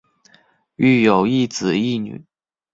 [0.77, 2.25] 育有一子一女。